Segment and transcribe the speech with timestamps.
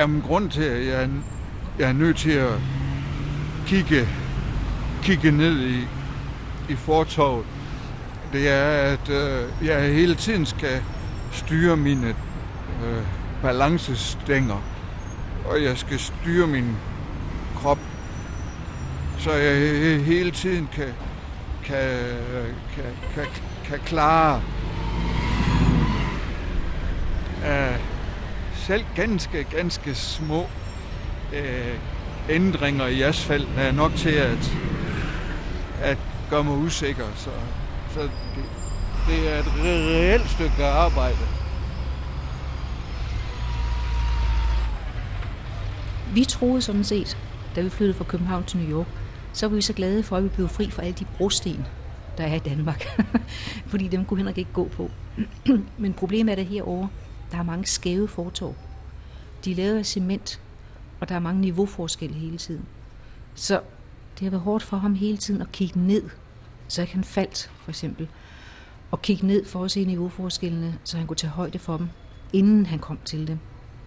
[0.00, 1.08] Jamen, grund til, at jeg,
[1.78, 2.52] jeg er nødt til at
[3.66, 4.08] kigge,
[5.02, 5.80] kigge ned i,
[6.68, 7.46] i fortorvet,
[8.32, 10.82] det er, at øh, jeg hele tiden skal
[11.32, 12.08] styre mine
[12.84, 13.02] øh,
[13.42, 14.62] balancestænger,
[15.46, 16.76] og jeg skal styre min
[17.56, 17.78] krop,
[19.18, 20.88] så jeg hele tiden kan,
[21.64, 21.98] kan,
[22.74, 23.26] kan, kan,
[23.64, 24.42] kan klare
[27.46, 27.89] øh,
[28.70, 30.46] selv ganske, ganske små
[31.34, 31.78] øh,
[32.28, 34.56] ændringer i asfalt er nok til at,
[35.82, 35.98] at
[36.30, 37.04] gøre mig usikker.
[37.16, 37.30] Så,
[37.94, 38.10] så det,
[39.08, 41.16] det er et reelt stykke arbejde.
[46.14, 47.18] Vi troede sådan set,
[47.56, 48.86] da vi flyttede fra København til New York,
[49.32, 51.66] så var vi så glade for, at vi blev fri fra alle de brosten,
[52.18, 52.84] der er i Danmark.
[53.70, 54.90] Fordi dem kunne Henrik ikke gå på.
[55.82, 56.88] Men problemet er det herovre,
[57.30, 58.56] der er mange skæve fortov.
[59.44, 60.40] De er lavet af cement,
[61.00, 62.66] og der er mange niveauforskelle hele tiden.
[63.34, 63.60] Så
[64.14, 66.02] det har været hårdt for ham hele tiden at kigge ned,
[66.68, 68.08] så ikke han faldt, for eksempel.
[68.90, 71.88] Og kigge ned for at se niveauforskellene, så han kunne tage højde for dem,
[72.32, 73.38] inden han kom til dem.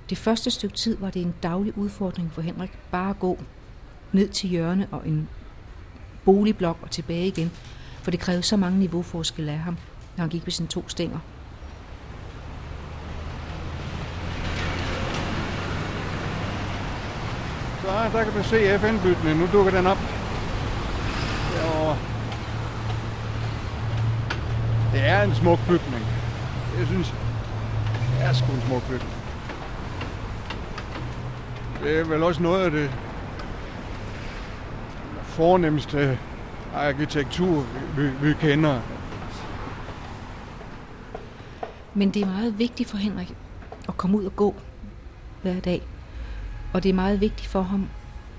[0.10, 3.40] Det første stykke tid var det en daglig udfordring for Henrik bare at gå
[4.12, 5.30] ned til hjørne og en
[6.26, 7.52] boligblok og tilbage igen,
[8.02, 9.78] for det krævede så mange niveauforskelle af ham,
[10.18, 11.20] når han gik med sine to stænger.
[17.82, 19.38] Så der kan du se FN-bygningen.
[19.38, 19.98] Nu dukker den op.
[21.56, 21.98] Derovre.
[24.94, 26.06] Det er en smuk bygning.
[26.80, 27.08] Jeg synes,
[28.10, 29.14] det er sgu en smuk bygning.
[31.84, 32.92] Det er vel også noget af det
[35.24, 36.20] fornemmeste
[36.76, 37.66] arkitektur,
[37.98, 38.82] vi, vi kender.
[41.94, 43.34] Men det er meget vigtigt for Henrik
[43.88, 44.56] at komme ud og gå
[45.42, 45.82] hver dag.
[46.74, 47.88] Og det er meget vigtigt for ham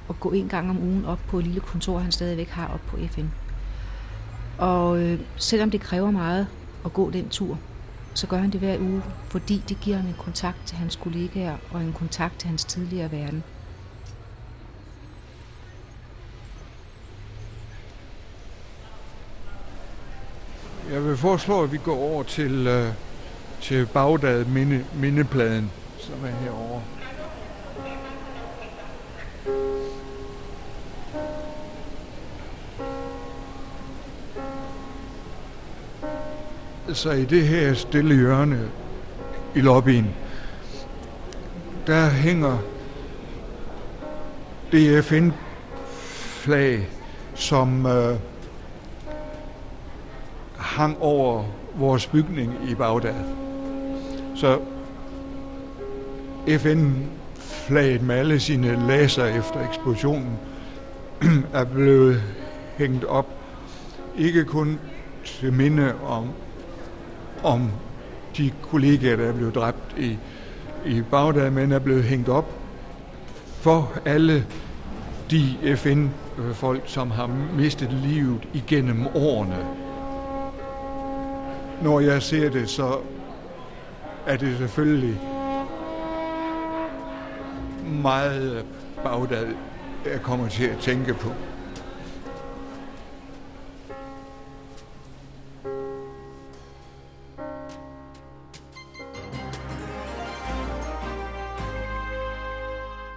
[0.08, 2.80] at gå en gang om ugen op på et lille kontor, han stadigvæk har op
[2.86, 3.26] på FN.
[4.58, 6.46] Og øh, selvom det kræver meget
[6.84, 7.58] at gå den tur,
[8.14, 11.56] så gør han det hver uge, fordi det giver ham en kontakt til hans kollegaer
[11.70, 13.42] og en kontakt til hans tidligere verden.
[20.92, 22.92] Jeg vil foreslå, at vi går over til, øh,
[23.60, 26.82] til Bagdad minde, mindepladen, som er herovre.
[36.94, 38.60] Sig i det her stille hjørne
[39.54, 40.14] i lobbyen,
[41.86, 42.58] der hænger
[44.72, 46.88] det FN-flag,
[47.34, 48.16] som øh,
[50.56, 51.44] hang over
[51.74, 53.14] vores bygning i Bagdad.
[54.36, 54.60] Så
[56.58, 60.38] FN-flaget med alle sine laser efter eksplosionen
[61.52, 62.22] er blevet
[62.76, 63.26] hængt op.
[64.18, 64.78] Ikke kun
[65.24, 66.28] til minde om,
[67.44, 67.70] om
[68.36, 70.18] de kollegaer, der er blevet dræbt i,
[70.86, 72.50] i Bagdad, men er blevet hængt op
[73.60, 74.46] for alle
[75.30, 79.58] de FN-folk, som har mistet livet igennem årene.
[81.82, 82.98] Når jeg ser det, så
[84.26, 85.20] er det selvfølgelig
[88.02, 88.64] meget
[89.04, 89.46] Bagdad,
[90.12, 91.28] jeg kommer til at tænke på.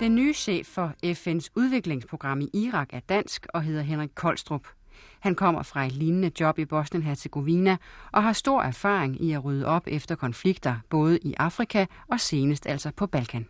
[0.07, 4.67] Den nye chef for FN's udviklingsprogram i Irak er dansk og hedder Henrik Koldstrup.
[5.19, 7.77] Han kommer fra et lignende job i Bosnien-Herzegovina
[8.11, 12.65] og har stor erfaring i at rydde op efter konflikter, både i Afrika og senest
[12.67, 13.47] altså på Balkan.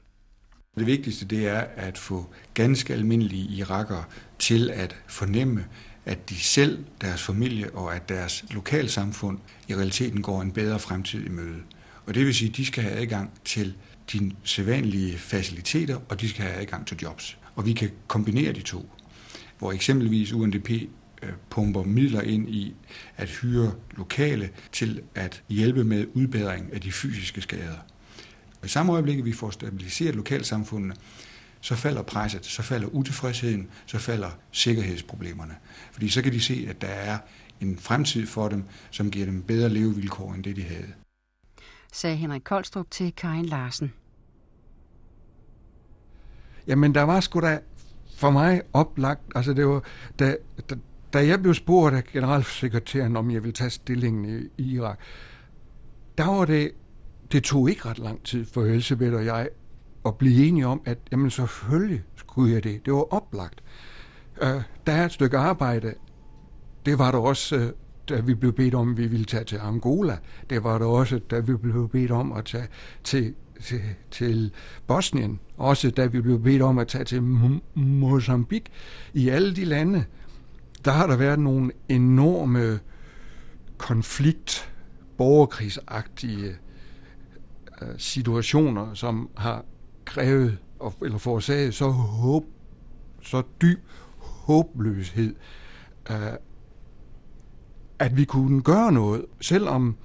[0.77, 4.03] Det vigtigste det er at få ganske almindelige irakere
[4.39, 5.65] til at fornemme,
[6.05, 11.25] at de selv, deres familie og at deres lokalsamfund i realiteten går en bedre fremtid
[11.25, 11.61] i møde.
[12.05, 13.75] Og det vil sige, at de skal have adgang til
[14.11, 17.37] de sædvanlige faciliteter, og de skal have adgang til jobs.
[17.55, 18.89] Og vi kan kombinere de to,
[19.59, 20.69] hvor eksempelvis UNDP
[21.23, 22.75] øh, pumper midler ind i
[23.17, 27.77] at hyre lokale til at hjælpe med udbedring af de fysiske skader.
[28.65, 30.95] I samme øjeblik, vi får stabiliseret lokalsamfundene,
[31.61, 35.55] så falder presset, så falder utilfredsheden, så falder sikkerhedsproblemerne.
[35.91, 37.17] Fordi så kan de se, at der er
[37.61, 40.93] en fremtid for dem, som giver dem bedre levevilkår end det, de havde
[41.97, 43.93] sagde Henrik Koldstrup til Karin Larsen.
[46.67, 47.59] Jamen, der var sgu da
[48.17, 49.83] for mig oplagt, altså det var,
[50.19, 50.35] da,
[50.69, 50.75] da,
[51.13, 54.99] da jeg blev spurgt af generalsekretæren, om jeg ville tage stillingen i, Irak,
[56.17, 56.71] der var det,
[57.31, 59.49] det tog ikke ret lang tid for Elisabeth og jeg
[60.05, 62.85] at blive enige om, at jamen selvfølgelig skulle jeg det.
[62.85, 63.63] Det var oplagt.
[64.41, 65.93] Uh, der er et stykke arbejde.
[66.85, 67.63] Det var der også, uh,
[68.09, 70.17] da vi blev bedt om, at vi ville tage til Angola.
[70.49, 72.67] Det var der også, da vi blev bedt om at tage
[73.03, 73.81] til, til,
[74.11, 74.51] til
[74.87, 75.39] Bosnien.
[75.57, 77.23] Også da vi blev bedt om at tage til
[77.75, 78.73] Mozambique.
[79.13, 80.05] I alle de lande,
[80.85, 82.79] der har der været nogle enorme
[83.77, 84.73] konflikt,
[85.17, 86.55] borgerkrigsagtige
[87.81, 89.65] øh, situationer, som har
[90.05, 90.57] krævet
[91.01, 92.45] eller forårsaget så håb,
[93.21, 93.79] så dyb
[94.17, 95.35] håbløshed,
[96.11, 96.17] øh,
[97.99, 99.95] at vi kunne gøre noget, selvom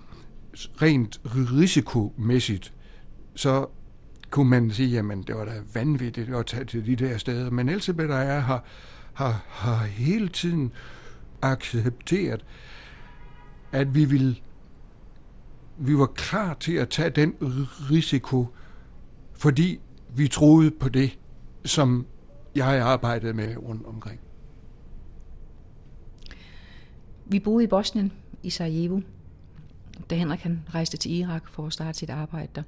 [0.54, 2.74] rent risikomæssigt,
[3.34, 3.66] så
[4.30, 7.50] kunne man sige, jamen det var da vanvittigt at tage til de der steder.
[7.50, 8.64] Men Elsebeth og jeg har,
[9.12, 10.72] har, har hele tiden
[11.42, 12.44] accepteret,
[13.72, 14.36] at vi ville
[15.76, 17.34] vi var klar til at tage den
[17.90, 18.46] risiko,
[19.32, 19.80] fordi
[20.16, 21.18] vi troede på det,
[21.64, 22.06] som
[22.54, 24.20] jeg arbejdede med rundt omkring.
[27.32, 28.12] Vi boede i Bosnien,
[28.42, 29.00] i Sarajevo,
[30.10, 32.62] da Henrik han rejste til Irak for at starte sit arbejde der.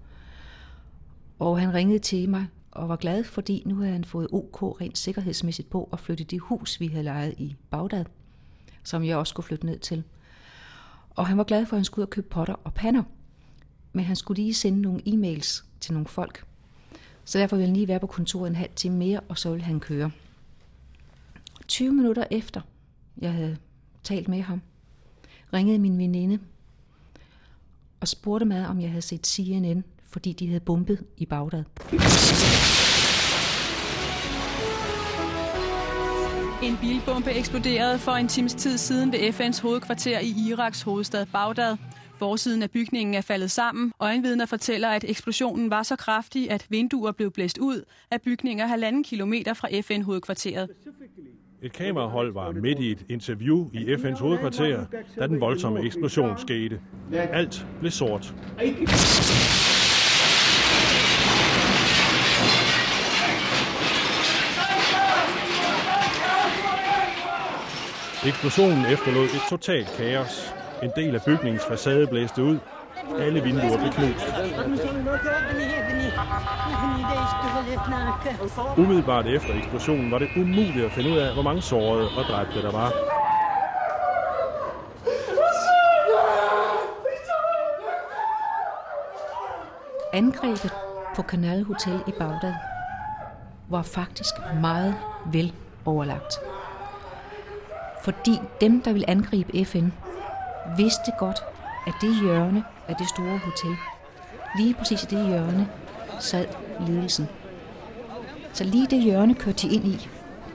[1.38, 4.98] Og han ringede til mig og var glad, fordi nu havde han fået OK rent
[4.98, 8.04] sikkerhedsmæssigt på at flytte det hus, vi havde lejet i Bagdad,
[8.82, 10.04] som jeg også skulle flytte ned til.
[11.10, 13.02] Og han var glad for, at han skulle ud og købe potter og pander.
[13.92, 16.46] Men han skulle lige sende nogle e-mails til nogle folk.
[17.24, 19.64] Så derfor ville han lige være på kontoret en halv time mere, og så ville
[19.64, 20.10] han køre.
[21.68, 22.60] 20 minutter efter,
[23.18, 23.56] jeg havde
[24.04, 24.62] talt med ham,
[25.52, 26.38] ringede min veninde
[28.00, 31.64] og spurgte mig, om jeg havde set CNN, fordi de havde bombet i Bagdad.
[36.62, 41.76] En bilbombe eksploderede for en times tid siden ved FN's hovedkvarter i Iraks hovedstad Bagdad.
[42.18, 43.92] Forsiden af bygningen er faldet sammen.
[44.00, 49.04] Øjenvidner fortæller, at eksplosionen var så kraftig, at vinduer blev blæst ud af bygninger halvanden
[49.04, 50.68] kilometer fra FN-hovedkvarteret.
[51.64, 54.84] Et kamerahold var midt i et interview i FN's hovedkvarter,
[55.18, 56.80] da den voldsomme eksplosion skete.
[57.12, 58.34] Alt blev sort.
[68.26, 70.54] Eksplosionen efterlod et totalt kaos.
[70.82, 72.58] En del af bygningens facade blæste ud.
[73.18, 74.26] Alle vinduer blev knust.
[78.76, 82.62] Umiddelbart efter eksplosionen var det umuligt at finde ud af, hvor mange sårede og dræbte
[82.62, 82.92] der var.
[90.12, 90.74] Angrebet
[91.16, 92.54] på Canal Hotel i Bagdad
[93.68, 94.94] var faktisk meget
[95.26, 95.52] vel
[95.84, 96.34] overlagt.
[98.02, 99.88] Fordi dem, der ville angribe FN,
[100.76, 101.44] vidste godt,
[101.86, 103.76] at det hjørne af det store hotel,
[104.56, 105.68] lige præcis i det hjørne,
[106.20, 106.46] sad
[106.86, 107.28] ledelsen.
[108.52, 110.08] Så lige det hjørne kørte de ind i.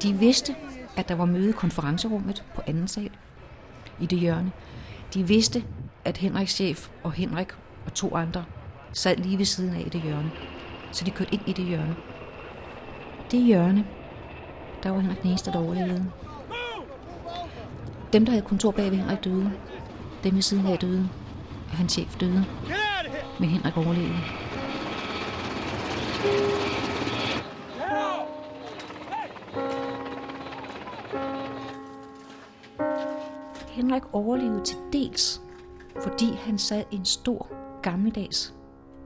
[0.03, 0.56] De vidste,
[0.97, 3.11] at der var møde i konferencerummet på anden sal
[4.00, 4.51] i det hjørne.
[5.13, 5.63] De vidste,
[6.06, 7.47] at Henriks chef og Henrik
[7.85, 8.45] og to andre
[8.94, 10.31] sad lige ved siden af i det hjørne.
[10.91, 11.95] Så de kørte ind i det hjørne.
[13.31, 13.85] Det hjørne,
[14.83, 16.06] der var Henrik den eneste, der overlevede.
[18.13, 19.51] Dem, der havde kontor bag ved Henrik døde.
[20.23, 21.09] Dem ved siden af døde.
[21.71, 22.45] Og hans chef døde.
[23.39, 24.19] Men Henrik overlevede.
[33.68, 35.42] Henrik overlevede til dels,
[36.02, 37.47] fordi han sad i en stor,
[37.81, 38.54] gammeldags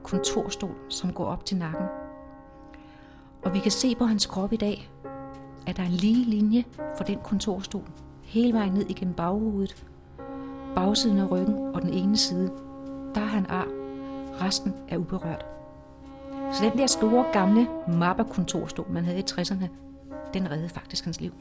[0.02, 1.86] kontorstol, som går op til nakken.
[3.44, 4.90] Og vi kan se på hans krop i dag,
[5.66, 6.64] at der er en lige linje
[6.96, 7.84] for den kontorstol,
[8.22, 9.86] hele vejen ned igennem baghovedet,
[10.74, 12.50] bagsiden af ryggen og den ene side.
[13.14, 13.66] Der har han ar.
[14.40, 15.46] Resten er uberørt.
[16.54, 19.66] Så den der store gamle mapperkontorstol, man havde i 60'erne,
[20.34, 21.32] den reddede faktisk hans liv.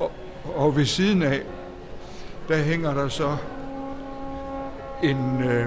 [0.00, 0.12] Og,
[0.54, 1.42] og ved siden af,
[2.48, 3.36] der hænger der så
[5.02, 5.66] en, øh,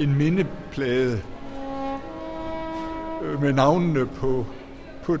[0.00, 1.22] en mindeplade
[3.22, 4.46] øh, med navnene på,
[5.06, 5.18] på,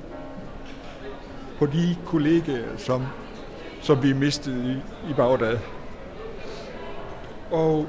[1.58, 3.06] på de kollegaer, som,
[3.82, 5.58] som vi mistede i, i Bagdad.
[7.50, 7.86] Og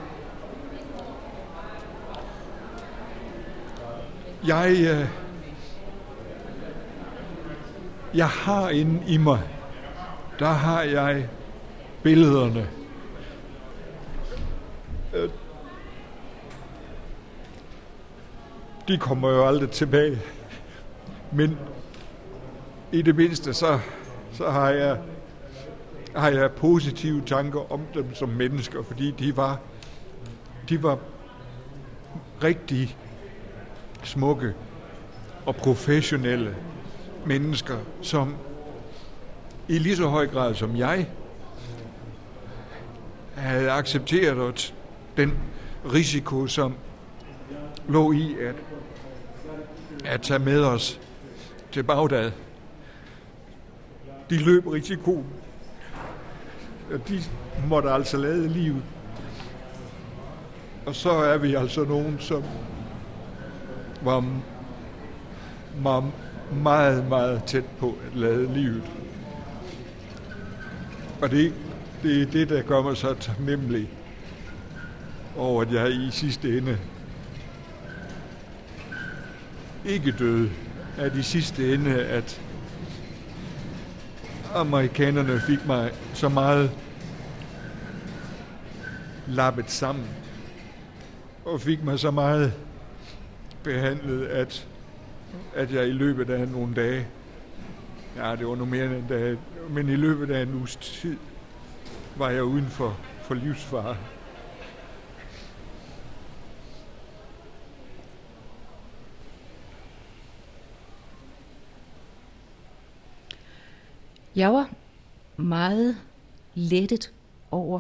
[4.47, 5.07] jeg, øh,
[8.13, 9.41] jeg har inde i mig,
[10.39, 11.29] der har jeg
[12.03, 12.67] billederne
[15.13, 15.29] Øh,
[18.87, 20.19] de kommer jo aldrig tilbage.
[21.31, 21.57] Men
[22.91, 23.79] i det mindste, så,
[24.34, 24.98] så har jeg
[26.15, 29.60] har jeg positive tanker om dem som mennesker, fordi de var,
[30.70, 31.00] de var
[32.44, 32.98] rigtig
[34.03, 34.53] smukke
[35.46, 36.56] og professionelle
[37.25, 38.36] mennesker, som
[39.67, 41.10] i lige så høj grad som jeg
[43.36, 44.74] havde accepteret
[45.17, 45.34] den
[45.94, 46.75] risiko, som
[47.88, 48.56] lå i at,
[50.06, 51.00] at tage med os
[51.72, 52.32] til Bagdad.
[54.29, 55.25] De løb risikoen.
[57.07, 57.22] De
[57.67, 58.84] måtte altså lade livet.
[60.86, 62.43] Og så er vi altså nogen, som
[64.01, 64.25] var,
[65.81, 66.12] var
[66.53, 68.84] meget, meget tæt på at lade livet.
[71.22, 71.53] Og det,
[72.03, 73.89] det er det, der gør mig så taknemmelig
[75.38, 76.77] over, at jeg i sidste ende
[79.86, 80.50] ikke døde.
[80.98, 82.41] At i sidste ende, at
[84.59, 86.71] amerikanerne fik mig så meget
[89.27, 90.05] lappet sammen
[91.45, 92.53] og fik mig så meget
[93.63, 94.67] behandlet, at,
[95.55, 97.07] at jeg i løbet af nogle dage,
[98.17, 99.37] ja, det var nu mere end en dag,
[99.69, 101.17] men i løbet af en uges tid,
[102.15, 103.97] var jeg uden for, for livsfare.
[114.38, 114.75] Jeg var
[115.38, 115.98] meget
[116.56, 117.13] lettet
[117.51, 117.79] over,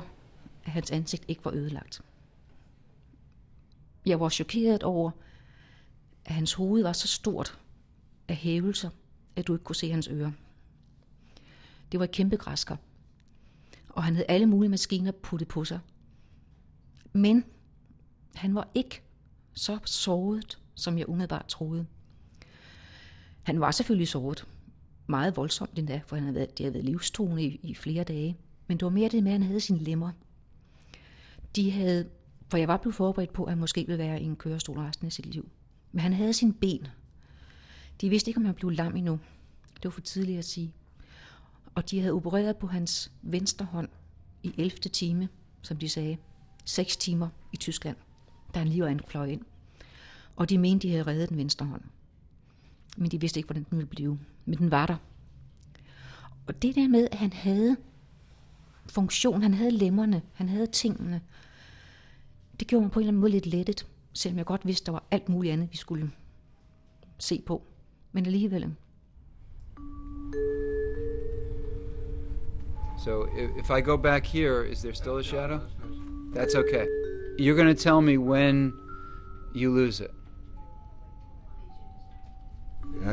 [0.63, 2.01] at hans ansigt ikke var ødelagt.
[4.05, 5.11] Jeg var chokeret over,
[6.25, 7.59] at hans hoved var så stort
[8.27, 8.89] af hævelser,
[9.35, 10.31] at du ikke kunne se hans ører.
[11.91, 12.77] Det var et kæmpe græsker,
[13.89, 15.79] og han havde alle mulige maskiner puttet på sig.
[17.13, 17.45] Men
[18.35, 19.01] han var ikke
[19.53, 21.85] så såret, som jeg umiddelbart troede.
[23.43, 24.47] Han var selvfølgelig såret,
[25.07, 28.37] meget voldsomt endda, for han havde været, det havde været livstruende i, i flere dage.
[28.67, 30.11] Men det var mere det med, at han havde sine lemmer.
[31.55, 32.09] De havde,
[32.49, 35.05] for jeg var blevet forberedt på, at han måske ville være i en kørestol resten
[35.05, 35.49] af sit liv.
[35.91, 36.87] Men han havde sine ben.
[38.01, 39.19] De vidste ikke, om han blev lam endnu.
[39.75, 40.73] Det var for tidligt at sige.
[41.75, 43.89] Og de havde opereret på hans venstre hånd
[44.43, 44.77] i 11.
[44.77, 45.29] time,
[45.61, 46.17] som de sagde.
[46.65, 47.97] 6 timer i Tyskland,
[48.53, 49.41] da han lige var fløj ind.
[50.35, 51.81] Og de mente, de havde reddet den venstre hånd.
[52.97, 54.95] Men de vidste ikke, hvordan den ville blive men den var der.
[56.47, 57.77] Og det der med, at han havde
[58.89, 61.21] funktion, han havde lemmerne, han havde tingene,
[62.59, 64.91] det gjorde mig på en eller anden måde lidt lettet, selvom jeg godt vidste, der
[64.91, 66.11] var alt muligt andet, vi skulle
[67.17, 67.63] se på.
[68.11, 68.75] Men alligevel.
[73.03, 73.25] So
[73.59, 75.59] if I go back here, is there still a shadow?
[76.35, 76.85] That's okay.
[77.39, 78.73] You're going to tell me when
[79.55, 80.11] you lose it.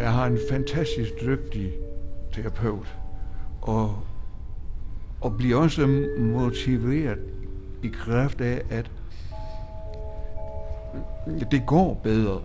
[0.01, 1.73] Jeg har en fantastisk dygtig
[2.33, 2.99] terapeut,
[3.63, 3.99] og,
[5.21, 5.87] og bliver også
[6.19, 7.19] motiveret
[7.83, 8.91] i kraft af, at
[11.51, 12.41] det går bedre.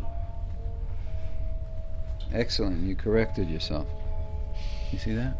[2.36, 2.78] Excellent.
[2.82, 3.88] You corrected yourself.
[4.94, 5.34] You see that?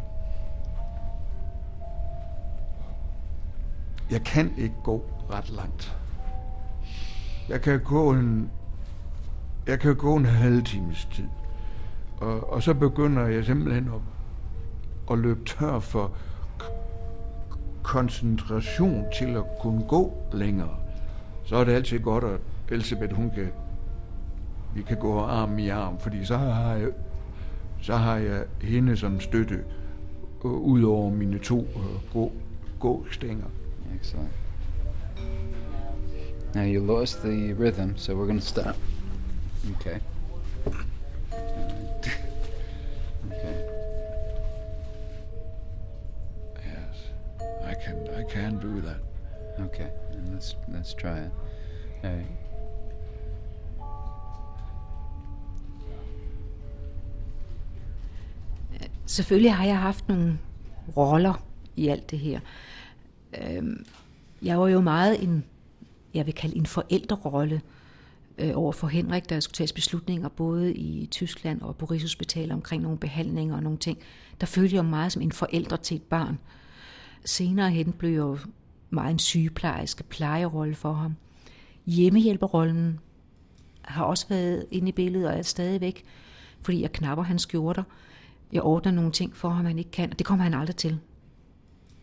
[4.10, 5.96] Jeg kan ikke gå ret langt.
[7.48, 8.50] Jeg kan gå en,
[9.66, 11.28] jeg kan gå en halv times tid.
[12.20, 14.00] Og, og så begynder jeg simpelthen at,
[15.12, 16.12] at løbe tør for
[17.82, 20.76] koncentration til at kunne gå længere.
[21.44, 23.48] Så er det altid godt, at Elisabeth, hun kan,
[24.74, 26.88] vi kan gå arm i arm, fordi så har jeg,
[27.82, 29.64] så har jeg hende som støtte
[30.44, 32.32] øh, ud over mine to øh, gå,
[32.80, 33.46] gåstænger.
[33.94, 34.30] Excellent.
[36.54, 38.76] Now you lost the rhythm, so we're going to stop.
[39.76, 40.00] Okay.
[48.30, 49.00] Can do that.
[49.58, 49.90] Okay,
[50.32, 51.32] let's let's try it.
[52.02, 52.26] All right.
[59.06, 60.38] Selvfølgelig har jeg haft nogle
[60.96, 61.44] roller
[61.76, 62.40] i alt det her.
[63.42, 63.84] Øhm,
[64.42, 65.44] jeg var jo meget en,
[66.14, 67.60] jeg vil kalde en forældrerolle
[68.38, 72.82] øh, over for Henrik, der skulle tages beslutninger både i Tyskland og på Rigshospitalet omkring
[72.82, 73.98] nogle behandlinger og nogle ting.
[74.40, 76.38] Der følte jeg meget som en forældre til et barn.
[77.24, 78.38] Senere hen blev jo
[78.90, 81.16] meget en sygeplejerske plejerolle for ham.
[81.86, 83.00] Hjemmehjælperrollen
[83.82, 86.04] har også været inde i billedet og er stadigvæk,
[86.62, 87.82] fordi jeg knapper hans skjorter.
[88.52, 90.98] Jeg ordner nogle ting for ham, han ikke kan, og det kommer han aldrig til.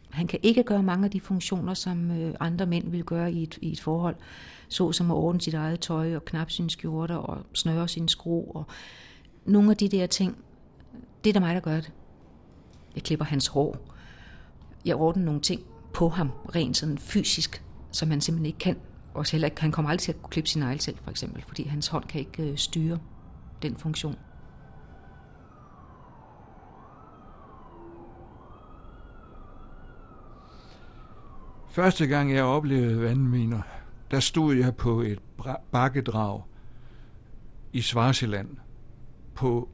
[0.09, 3.43] Han kan ikke gøre mange af de funktioner, som øh, andre mænd vil gøre i
[3.43, 4.15] et, i et forhold,
[4.67, 8.43] så som at ordne sit eget tøj og knappe sine skjorter og snøre sine skro
[8.43, 8.65] og
[9.45, 10.37] nogle af de der ting,
[11.23, 11.91] Det er der mig, der gør det.
[12.95, 13.96] Jeg klipper hans hår.
[14.85, 15.61] Jeg ordner nogle ting
[15.93, 18.77] på ham, rent sådan fysisk, som han simpelthen ikke kan.
[19.13, 21.43] Og heller ikke, han kommer aldrig til at kunne klippe sin negle selv, for eksempel,
[21.47, 22.99] fordi hans hånd kan ikke øh, styre
[23.61, 24.15] den funktion.
[31.69, 33.61] Første gang jeg oplevede vandminer,
[34.11, 35.19] der stod jeg på et
[35.71, 36.41] bakkedrag
[37.73, 38.49] i Svarseland
[39.35, 39.69] på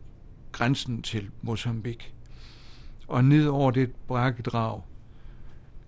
[0.52, 2.14] grænsen til Mozambique.
[3.08, 4.82] Og ned over det bakkedrag,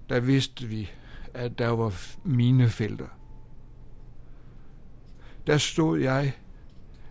[0.09, 0.91] der vidste vi,
[1.33, 1.93] at der var
[2.23, 3.07] minefelter.
[5.47, 6.33] Der stod jeg,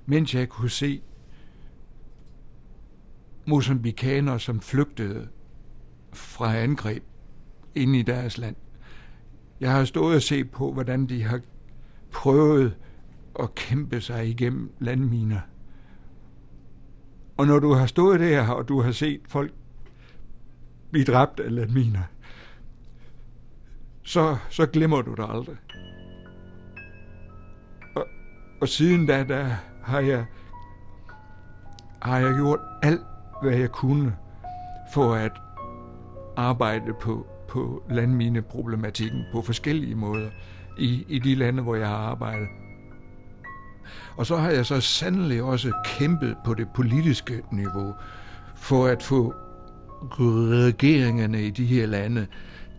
[0.07, 1.03] mens jeg kunne se
[3.47, 5.29] mosambikanere, som flygtede
[6.13, 7.05] fra angreb
[7.75, 8.57] ind i deres land.
[9.61, 11.41] Jeg har stået og set på, hvordan de har
[12.13, 12.77] prøvet
[13.41, 15.41] at kæmpe sig igennem landminer.
[17.37, 19.53] Og når du har stået der, og du har set folk
[20.91, 22.03] blive dræbt af landminer,
[24.05, 25.57] så, så glemmer du det aldrig.
[27.97, 28.07] Og,
[28.61, 29.49] og siden da, der
[29.83, 30.25] har jeg,
[32.03, 33.01] har jeg gjort alt,
[33.43, 34.17] hvad jeg kunne
[34.93, 35.33] for at
[36.37, 40.31] arbejde på, på landmineproblematikken på forskellige måder
[40.79, 42.49] i, i de lande, hvor jeg har arbejdet.
[44.17, 47.95] Og så har jeg så sandelig også kæmpet på det politiske niveau
[48.57, 49.35] for at få
[50.11, 52.27] regeringerne i de her lande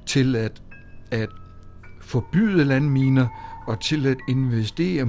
[0.06, 0.62] til at,
[1.12, 1.30] at
[2.02, 3.28] forbyde landminer
[3.68, 5.06] og til at investere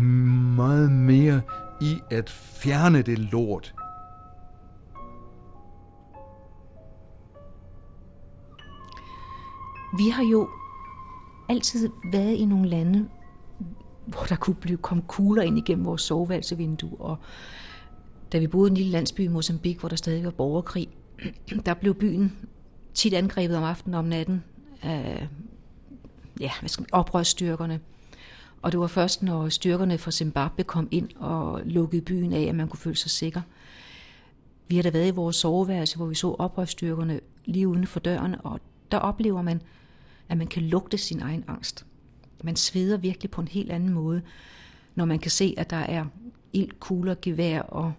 [0.56, 1.40] meget mere
[1.80, 3.74] i at fjerne det lort,
[9.96, 10.48] Vi har jo
[11.48, 13.08] altid været i nogle lande,
[14.06, 17.00] hvor der kunne blive komme kugler ind igennem vores soveværelsevindue.
[17.00, 17.16] Og
[18.32, 20.88] da vi boede i en lille landsby i Mozambique, hvor der stadig var borgerkrig,
[21.66, 22.32] der blev byen
[22.94, 24.44] tit angrebet om aftenen og om natten
[24.82, 25.28] af
[26.40, 27.80] ja, hvad skal man, oprørsstyrkerne.
[28.62, 32.54] Og det var først, når styrkerne fra Zimbabwe kom ind og lukkede byen af, at
[32.54, 33.40] man kunne føle sig sikker.
[34.68, 38.36] Vi har da været i vores soveværelse, hvor vi så oprørsstyrkerne lige uden for døren,
[38.44, 38.60] og
[38.92, 39.62] der oplever man,
[40.28, 41.86] at man kan lugte sin egen angst.
[42.44, 44.22] Man sveder virkelig på en helt anden måde,
[44.94, 46.04] når man kan se, at der er
[46.52, 47.92] ild, kugler, gevær og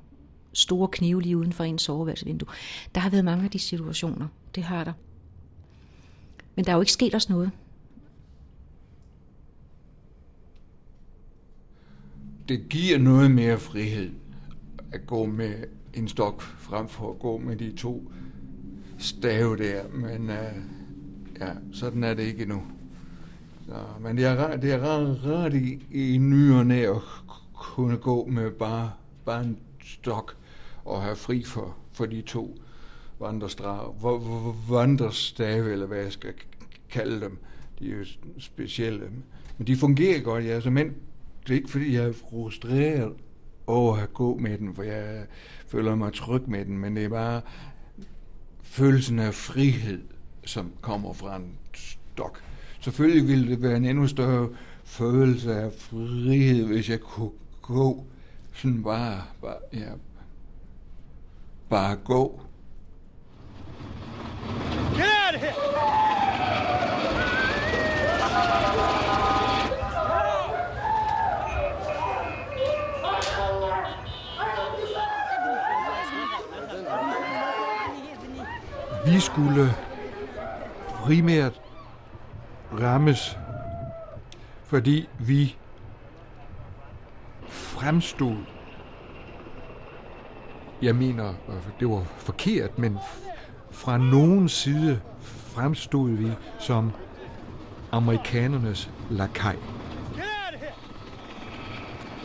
[0.53, 2.49] store knive lige uden for ens soveværelsevindue.
[2.95, 4.27] Der har været mange af de situationer.
[4.55, 4.93] Det har der.
[6.55, 7.51] Men der er jo ikke sket os noget.
[12.49, 14.11] Det giver noget mere frihed
[14.91, 15.53] at gå med
[15.93, 18.11] en stok frem for at gå med de to
[18.97, 20.61] stave der, men uh,
[21.39, 22.63] ja, sådan er det ikke endnu.
[23.67, 27.01] Så, men det er, det er rart, rart i, i nyerne at
[27.53, 28.91] kunne gå med bare,
[29.25, 30.35] bare en stok
[30.85, 32.57] og have fri for, for de to
[34.69, 36.33] vandrestave, eller hvad jeg skal
[36.89, 37.37] kalde dem.
[37.79, 38.05] De er jo
[38.39, 39.09] specielle.
[39.57, 40.59] Men de fungerer godt, ja.
[40.59, 40.95] Så men
[41.47, 43.13] det er ikke fordi, jeg er frustreret
[43.67, 45.25] over at gå med den, for jeg
[45.67, 47.41] føler mig tryg med den, men det er bare
[48.61, 50.01] følelsen af frihed,
[50.45, 52.43] som kommer fra en stok.
[52.79, 54.49] Selvfølgelig ville det være en endnu større
[54.83, 57.31] følelse af frihed, hvis jeg kunne
[57.61, 58.05] gå
[58.53, 59.89] sådan bare, bare, ja,
[61.69, 62.41] bare gå.
[64.95, 65.76] Get out of here!
[79.11, 79.73] Vi skulle
[80.89, 81.61] primært
[82.81, 83.37] rammes,
[84.63, 85.55] fordi vi
[87.47, 88.35] fremstod,
[90.81, 91.33] jeg mener,
[91.79, 92.97] det var forkert, men
[93.71, 96.91] fra nogen side fremstod vi som
[97.91, 99.55] amerikanernes lakaj.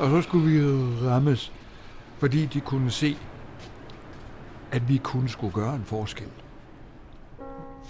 [0.00, 0.60] Og så skulle vi
[1.08, 1.52] rammes,
[2.18, 3.16] fordi de kunne se,
[4.72, 6.28] at vi kun skulle gøre en forskel.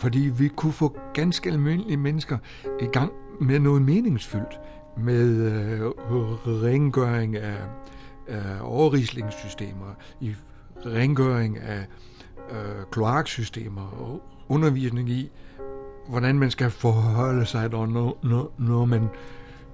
[0.03, 2.39] Fordi vi kunne få ganske almindelige mennesker
[2.81, 4.61] i gang med noget meningsfyldt.
[4.97, 5.81] Med øh,
[6.63, 7.57] rengøring af,
[8.29, 9.87] af overrislingssystemer,
[10.21, 10.35] i
[10.87, 11.87] rengøring af
[12.51, 15.31] øh, kloaksystemer og undervisning i,
[16.09, 19.09] hvordan man skal forholde sig, når, når, når man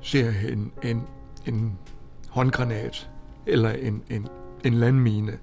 [0.00, 1.02] ser en, en,
[1.46, 1.78] en
[2.28, 3.10] håndgranat
[3.46, 4.28] eller en, en,
[4.64, 5.38] en landmine.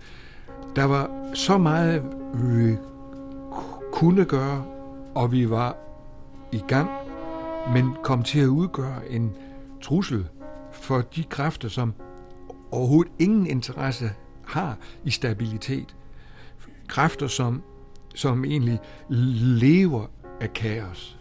[0.75, 2.75] Der var så meget, vi
[3.91, 4.74] kunne gøre,
[5.15, 5.77] og vi var
[6.51, 6.89] i gang,
[7.73, 9.35] men kom til at udgøre en
[9.81, 10.27] trussel
[10.71, 11.93] for de kræfter, som
[12.71, 14.11] overhovedet ingen interesse
[14.45, 15.95] har i stabilitet.
[16.87, 17.63] kræfter, som,
[18.15, 20.05] som egentlig lever
[20.41, 21.19] af kaos.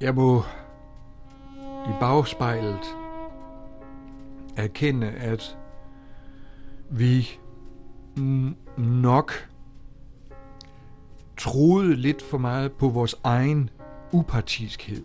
[0.00, 0.42] Jeg må
[1.86, 2.96] i bagspejlet
[4.56, 5.58] erkende, at
[6.90, 7.38] vi
[8.76, 9.32] nok
[11.38, 13.70] troede lidt for meget på vores egen
[14.12, 15.02] upartiskhed.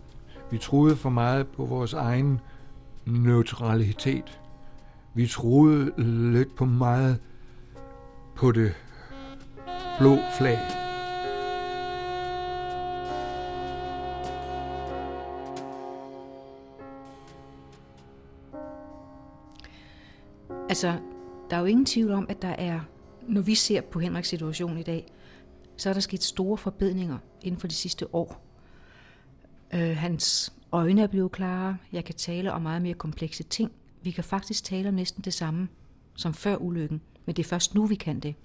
[0.52, 2.40] Vi troede for meget på vores egen
[3.06, 4.40] neutralitet.
[5.14, 5.94] Vi troede
[6.32, 7.20] lidt på meget
[8.36, 8.74] på det
[10.00, 10.60] blå flag.
[20.70, 20.94] Altså,
[21.50, 22.80] der er jo ingen tvivl om, at der er,
[23.28, 25.06] når vi ser på Henriks situation i dag,
[25.78, 28.42] så er der sket store forbedringer inden for de sidste år.
[29.74, 33.72] Øh, hans øjne er blevet klarere, Jeg kan tale om meget mere komplekse ting.
[34.02, 35.68] Vi kan faktisk tale om næsten det samme
[36.16, 38.36] som før ulykken, men det er først nu, vi kan det.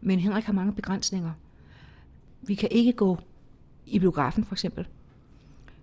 [0.00, 1.32] Men Henrik har mange begrænsninger.
[2.42, 3.18] Vi kan ikke gå
[3.86, 4.88] i biografen for eksempel,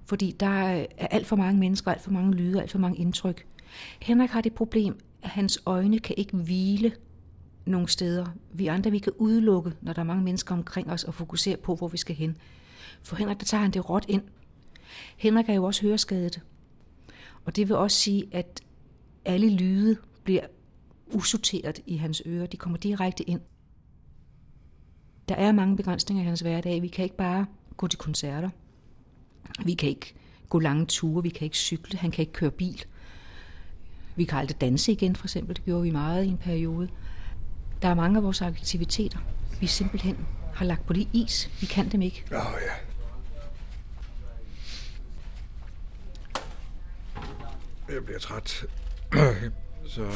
[0.05, 3.45] fordi der er alt for mange mennesker, alt for mange lyde, alt for mange indtryk.
[4.01, 6.91] Henrik har det problem, at hans øjne kan ikke hvile
[7.65, 8.25] nogle steder.
[8.53, 11.75] Vi andre vi kan udelukke, når der er mange mennesker omkring os, og fokusere på,
[11.75, 12.37] hvor vi skal hen.
[13.03, 14.23] For Henrik, der tager han det råt ind.
[15.17, 16.41] Henrik er jo også høreskadet.
[17.45, 18.61] Og det vil også sige, at
[19.25, 20.45] alle lyde bliver
[21.07, 22.45] usorteret i hans ører.
[22.45, 23.41] De kommer direkte ind.
[25.29, 26.81] Der er mange begrænsninger i hans hverdag.
[26.81, 27.45] Vi kan ikke bare
[27.77, 28.49] gå til koncerter.
[29.65, 30.13] Vi kan ikke
[30.49, 31.23] gå lange ture.
[31.23, 31.99] Vi kan ikke cykle.
[31.99, 32.83] Han kan ikke køre bil.
[34.15, 35.55] Vi kan aldrig danse igen, for eksempel.
[35.55, 36.89] Det gjorde vi meget i en periode.
[37.81, 39.19] Der er mange af vores aktiviteter,
[39.59, 41.49] vi simpelthen har lagt på det is.
[41.61, 42.25] Vi kan dem ikke.
[42.31, 42.73] Åh oh, ja.
[47.93, 48.65] Jeg bliver træt.
[49.95, 50.11] så...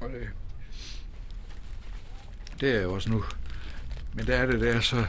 [0.00, 0.28] Og det,
[2.60, 3.24] det er jeg også nu.
[4.14, 5.06] Men der er det, det er så...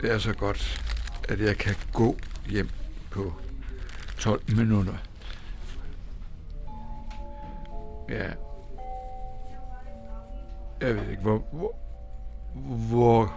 [0.00, 0.82] Det er så godt,
[1.28, 2.68] at jeg kan gå hjem
[3.10, 3.34] på
[4.18, 4.94] 12 minutter.
[8.08, 8.30] Ja.
[10.80, 11.76] Jeg ved ikke, hvor, hvor,
[12.88, 13.32] hvor,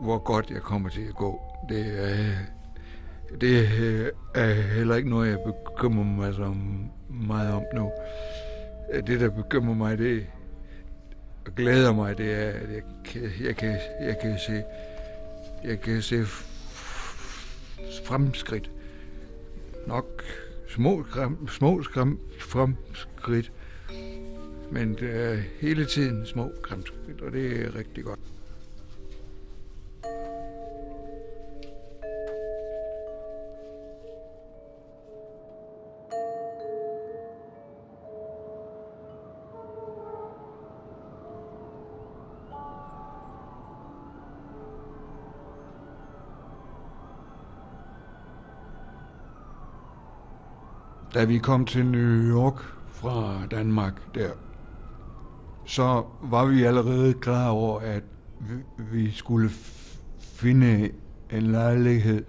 [0.00, 1.40] hvor godt jeg kommer til at gå.
[1.68, 2.34] Det er,
[3.40, 3.58] det
[4.34, 6.54] er heller ikke noget, jeg bekymrer mig så
[7.08, 7.92] meget om nu.
[9.06, 10.26] Det, der bekymrer mig, det
[11.46, 14.62] og glæder mig, det er, at jeg kan, jeg kan, jeg kan se,
[15.64, 16.24] jeg kan se
[18.04, 18.70] fremskridt.
[19.86, 20.22] Nok
[20.68, 21.04] små,
[21.48, 23.52] små skram, fremskridt,
[24.72, 28.20] men det er hele tiden små fremskridt, og det er rigtig godt.
[51.14, 54.30] Da vi kom til New York fra Danmark der,
[55.64, 58.02] så var vi allerede klar over, at
[58.92, 59.50] vi skulle
[60.18, 60.90] finde
[61.32, 62.24] en lejlighed,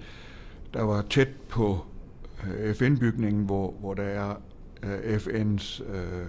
[0.74, 1.86] der var tæt på
[2.48, 4.36] øh, FN-bygningen, hvor, hvor der er
[4.84, 6.26] øh, FN's øh,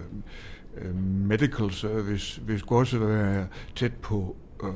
[0.77, 0.95] øh,
[1.27, 4.69] medical service, vi skulle også være tæt på øh,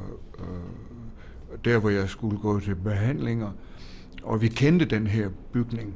[1.66, 3.52] der, hvor jeg skulle gå til behandlinger.
[4.24, 5.96] Og vi kendte den her bygning.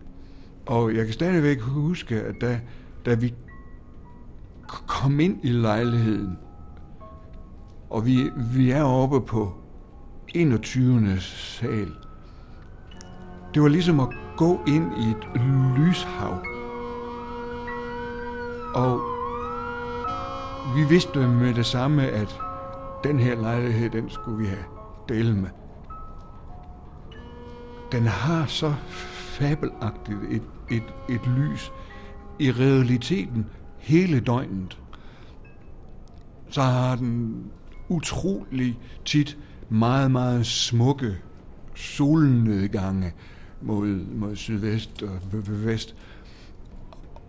[0.65, 2.59] Og jeg kan stadigvæk huske, at da,
[3.05, 3.33] da vi
[4.87, 6.37] kom ind i lejligheden,
[7.89, 9.53] og vi, vi er oppe på
[10.35, 11.19] 21.
[11.19, 11.91] sal.
[13.53, 14.07] Det var ligesom at
[14.37, 15.41] gå ind i et
[15.77, 16.37] lyshav.
[18.75, 19.01] Og
[20.75, 22.39] vi vidste med det samme, at
[23.03, 24.65] den her lejlighed, den skulle vi have
[25.09, 25.49] delt med.
[27.91, 31.71] Den har så fabelagtigt et, et, et lys
[32.39, 33.45] i realiteten
[33.83, 34.79] hele døgnet.
[36.49, 37.43] Så har den
[37.89, 39.37] utrolig tit
[39.69, 41.17] meget, meget smukke
[41.75, 43.13] solnedgange
[43.61, 45.95] mod, mod sydvest og vest.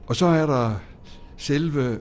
[0.07, 0.75] Og så er der
[1.37, 1.99] selve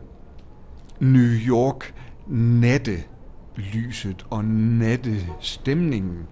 [0.99, 1.93] New York
[2.27, 6.27] nattelyset og nattestemningen.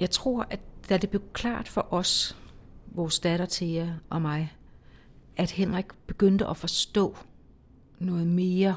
[0.00, 2.36] Jeg tror, at da det blev klart for os,
[2.86, 4.52] vores datter Thea og mig,
[5.36, 7.16] at Henrik begyndte at forstå
[7.98, 8.76] noget mere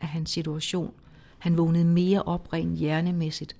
[0.00, 0.94] af hans situation.
[1.38, 3.56] Han vågnede mere op rent hjernemæssigt.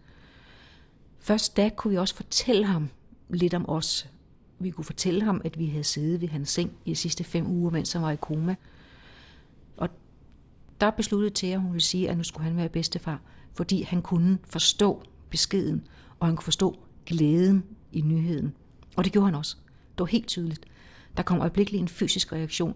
[1.19, 2.89] Først da kunne vi også fortælle ham
[3.29, 4.09] lidt om os.
[4.59, 7.47] Vi kunne fortælle ham, at vi havde siddet ved hans seng i de sidste fem
[7.47, 8.55] uger, mens han var i koma.
[9.77, 9.89] Og
[10.81, 13.21] der besluttede til, at hun ville sige, at nu skulle han være bedstefar,
[13.55, 15.87] fordi han kunne forstå beskeden,
[16.21, 16.77] og han kunne forstå
[17.09, 18.55] glæden i nyheden.
[18.97, 19.57] Og det gjorde han også.
[19.93, 20.67] Det var helt tydeligt.
[21.17, 22.75] Der kom øjeblikkeligt en fysisk reaktion.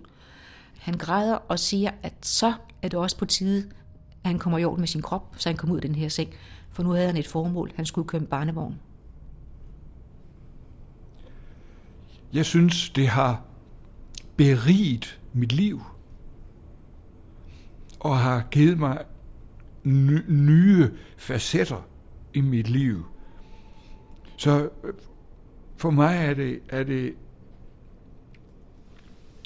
[0.78, 3.70] Han græder og siger, at så er det også på tide,
[4.24, 6.08] at han kommer i orden med sin krop, så han kommer ud af den her
[6.08, 6.30] seng.
[6.70, 7.72] For nu havde han et formål.
[7.74, 8.74] Han skulle køre en barnevogn.
[12.32, 13.42] Jeg synes, det har
[14.36, 15.82] beriget mit liv
[18.00, 19.04] og har givet mig
[19.84, 21.86] nye facetter
[22.34, 23.11] i mit liv.
[24.36, 24.92] Så øh,
[25.76, 27.14] for mig er det, er det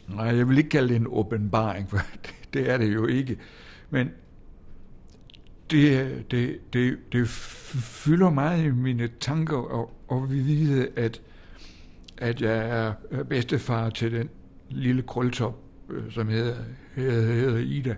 [0.09, 1.99] Nej, jeg vil ikke kalde det en åbenbaring, for
[2.55, 3.38] det er det jo ikke.
[3.90, 4.11] Men
[5.70, 11.22] det, det, det, det fylder meget i mine tanker og, og vi vide, at,
[12.18, 12.92] at jeg er
[13.25, 14.29] bedstefar til den
[14.70, 15.59] lille krøltop,
[15.90, 16.57] øh, som hedder,
[16.94, 17.96] hedder, hedder Ida.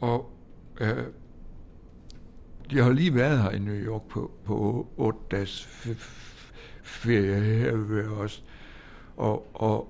[0.00, 0.32] Og
[0.80, 1.04] øh,
[2.72, 5.68] jeg har lige været her i New York på, på otte dages
[6.82, 8.44] ferie her ved os.
[9.16, 9.88] Og, og,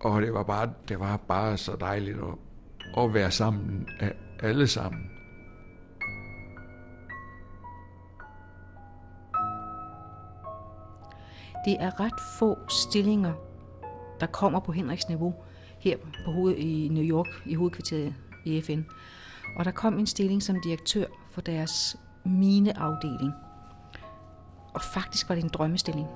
[0.00, 3.88] og det var bare, det var bare så dejligt at, at være sammen,
[4.42, 5.10] alle sammen.
[11.64, 13.32] Det er ret få stillinger,
[14.20, 15.34] der kommer på Henriks niveau
[15.78, 18.82] her på hoved, i New York, i hovedkvarteret i FN.
[19.56, 23.32] Og der kom en stilling som direktør for deres mineafdeling.
[24.74, 26.08] Og faktisk var det en drømmestilling.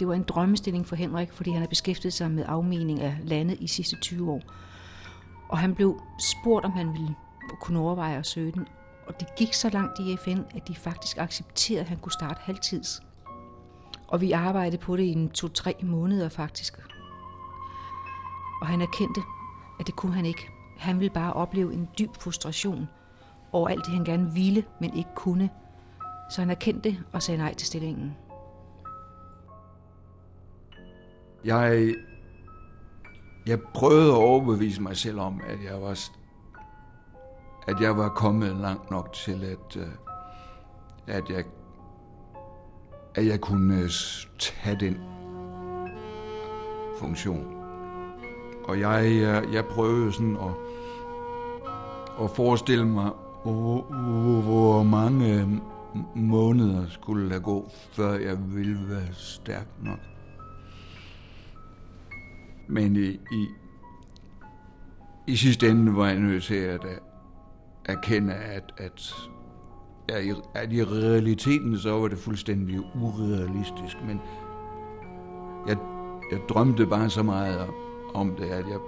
[0.00, 3.60] Det var en drømmestilling for Henrik, fordi han har beskæftiget sig med afmening af landet
[3.60, 4.40] i sidste 20 år.
[5.48, 7.14] Og han blev spurgt, om han ville
[7.60, 8.66] kunne overveje at søge den.
[9.06, 12.40] Og det gik så langt i FN, at de faktisk accepterede, at han kunne starte
[12.42, 13.00] halvtids.
[14.08, 16.78] Og vi arbejdede på det i en to-tre måneder faktisk.
[18.60, 19.20] Og han erkendte,
[19.80, 20.48] at det kunne han ikke.
[20.78, 22.88] Han ville bare opleve en dyb frustration
[23.52, 25.50] over alt det, han gerne ville, men ikke kunne.
[26.30, 28.16] Så han erkendte det og sagde nej til stillingen.
[31.44, 31.94] Jeg,
[33.46, 35.98] jeg prøvede at overbevise mig selv om, at jeg var,
[37.66, 39.88] at jeg var kommet langt nok til, at, øh,
[41.06, 41.44] at, jeg,
[43.14, 43.90] at jeg kunne øh,
[44.38, 44.98] tage den
[46.98, 47.54] funktion.
[48.64, 50.54] Og jeg, jeg, jeg prøvede sådan at,
[52.24, 53.10] at forestille mig,
[53.42, 53.82] hvor,
[54.42, 55.60] hvor mange
[56.14, 59.98] måneder skulle der gå, før jeg ville være stærk nok.
[62.68, 63.46] Men i, i,
[65.26, 66.96] i sidste ende var jeg nødt til at øh,
[67.84, 69.14] erkende, at, at,
[70.08, 73.96] at, i, at i realiteten så var det fuldstændig urealistisk.
[74.06, 74.20] Men
[75.68, 75.76] jeg,
[76.30, 77.74] jeg drømte bare så meget om,
[78.14, 78.78] om det, at jeg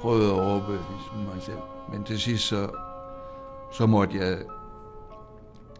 [0.00, 1.58] prøvede at overbevise mig selv.
[1.92, 2.68] Men til sidst så,
[3.72, 4.38] så måtte jeg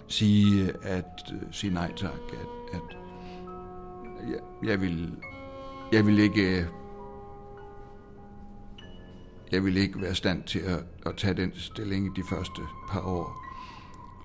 [0.09, 2.96] sige, at øh, sige nej tak, at, at
[4.31, 5.16] jeg, jeg vil
[5.92, 6.66] jeg vil ikke
[9.53, 12.62] jeg ville ikke være i stand til at, at tage den stilling i de første
[12.90, 13.44] par år.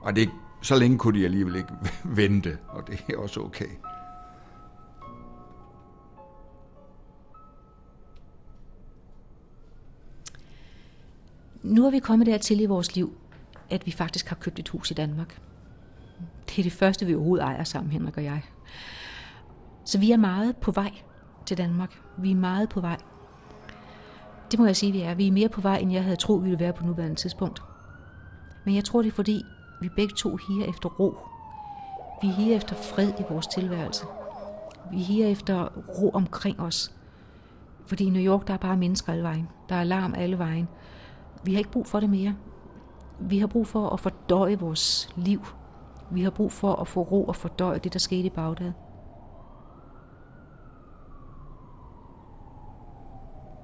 [0.01, 0.29] Og det,
[0.61, 1.73] så længe kunne de alligevel ikke
[2.21, 3.69] vente, og det er også okay.
[11.63, 13.13] Nu er vi kommet dertil i vores liv,
[13.69, 15.39] at vi faktisk har købt et hus i Danmark.
[16.47, 18.41] Det er det første, vi overhovedet ejer sammen, Henrik og jeg.
[19.85, 20.91] Så vi er meget på vej
[21.45, 22.01] til Danmark.
[22.17, 22.97] Vi er meget på vej.
[24.51, 25.13] Det må jeg sige, vi er.
[25.13, 27.61] Vi er mere på vej, end jeg havde troet, vi ville være på nuværende tidspunkt.
[28.65, 29.45] Men jeg tror, det er fordi,
[29.81, 31.17] vi begge to higer efter ro.
[32.21, 34.05] Vi higer efter fred i vores tilværelse.
[34.91, 35.65] Vi higer efter
[35.99, 36.93] ro omkring os.
[37.85, 39.47] Fordi i New York, der er bare mennesker alle vejen.
[39.69, 40.67] Der er alarm alle vejen.
[41.43, 42.35] Vi har ikke brug for det mere.
[43.19, 45.41] Vi har brug for at fordøje vores liv.
[46.11, 48.71] Vi har brug for at få ro og fordøje det, der skete i Bagdad.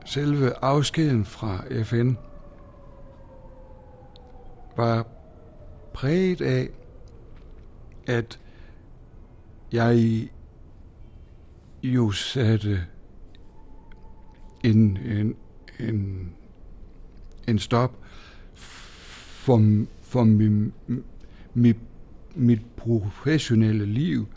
[0.10, 2.14] selve afskeden fra FN
[4.78, 5.08] var
[5.94, 6.70] præget af,
[8.08, 8.40] at
[9.72, 10.30] jeg
[11.84, 12.86] jo satte
[14.64, 15.36] en, en,
[15.80, 16.34] en,
[17.48, 17.92] en stop
[19.50, 20.74] for, for mit,
[21.54, 21.78] mit,
[22.36, 24.28] mit professionelle liv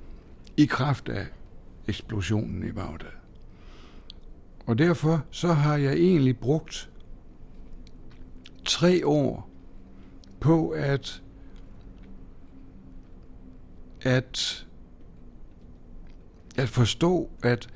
[0.57, 1.27] i kraft af
[1.89, 3.09] eksplosionen i Bagdad.
[4.67, 6.91] Og derfor så har jeg egentlig brugt
[8.65, 9.51] tre år
[10.41, 11.23] på at,
[14.03, 14.67] at
[16.57, 17.69] at forstå, at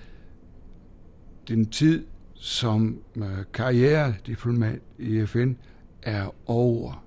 [1.49, 5.53] den tid som øh, karrierediplomat i FN
[6.03, 7.05] er over.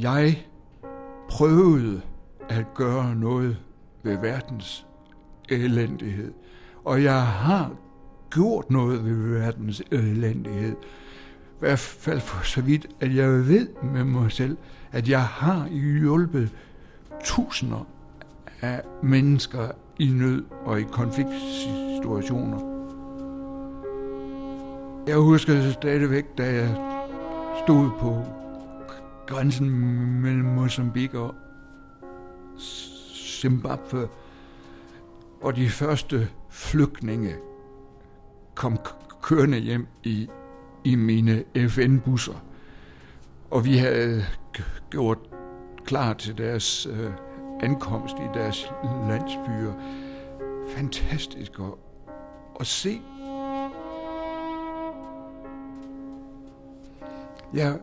[0.00, 0.46] Jeg
[1.28, 2.00] prøvede
[2.48, 3.56] at gøre noget
[4.02, 4.86] ved verdens
[5.48, 6.32] elendighed.
[6.84, 7.70] Og jeg har
[8.30, 10.72] gjort noget ved verdens elendighed.
[10.72, 14.56] I hvert fald for så vidt, at jeg ved med mig selv,
[14.92, 16.50] at jeg har hjulpet
[17.24, 17.86] tusinder
[18.60, 22.58] af mennesker i nød og i konfliktsituationer.
[25.06, 26.76] Jeg husker stadigvæk, da jeg
[27.64, 28.24] stod på
[29.30, 29.70] grænsen
[30.20, 31.34] mellem Mozambique og
[33.14, 34.08] Zimbabwe,
[35.40, 37.34] og de første flygtninge
[38.54, 38.78] kom
[39.22, 40.28] kørende hjem i,
[40.84, 42.44] i mine FN-busser.
[43.50, 44.24] Og vi havde
[44.90, 45.18] gjort
[45.84, 47.10] klar til deres øh,
[47.60, 48.72] ankomst i deres
[49.08, 49.72] landsbyer.
[50.68, 51.74] Fantastisk at,
[52.60, 53.00] at se.
[57.54, 57.78] Jeg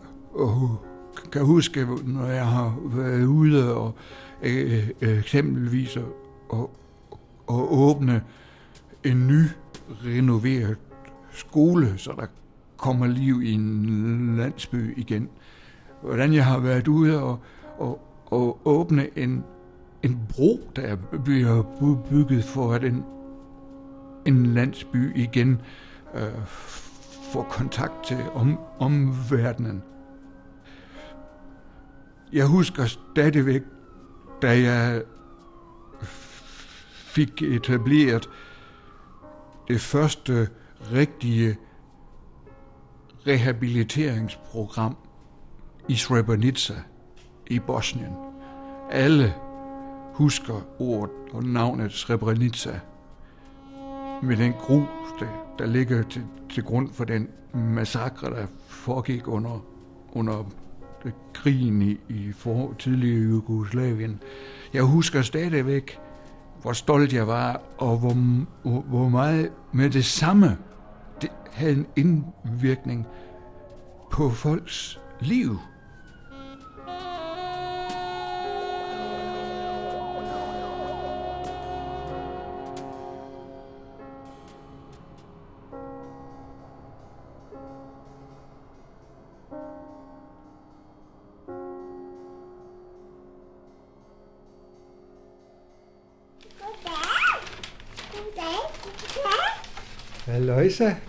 [1.32, 3.96] kan huske, når jeg har været ude og
[4.44, 6.04] øh, eksempelvis at,
[6.54, 6.60] at,
[7.50, 8.22] at åbne
[9.04, 9.44] en ny
[10.06, 10.78] renoveret
[11.32, 12.26] skole, så der
[12.78, 15.30] kommer liv i en landsby igen.
[16.02, 17.40] Hvordan jeg har været ude og,
[17.78, 19.44] og, og åbne en,
[20.04, 21.64] en bro, der bliver
[22.10, 23.04] bygget for at en,
[24.26, 25.62] en landsby igen
[26.16, 26.46] øh,
[27.32, 29.84] får kontakt til om, omverdenen.
[32.34, 33.62] Jeg husker stadigvæk,
[34.42, 35.04] da jeg
[37.18, 38.30] fik etableret
[39.68, 40.50] det første
[40.92, 41.58] rigtige
[43.28, 44.98] rehabiliteringsprogram
[45.88, 46.74] i Srebrenica
[47.48, 48.14] i Bosnien.
[48.92, 49.34] Alle
[50.14, 52.80] husker ordet og navnet Srebrenica
[54.24, 54.84] med den gru,
[55.20, 59.66] der, der ligger til, til grund for den massakre, der foregik under,
[60.12, 60.44] under
[61.34, 64.20] krigen i, i for, tidligere Jugoslavien.
[64.74, 66.00] Jeg husker stadigvæk,
[66.62, 68.14] hvor stolt jeg var, og hvor,
[68.82, 70.58] hvor, meget med det samme
[71.22, 73.08] det havde en indvirkning
[74.12, 75.60] på folks liv.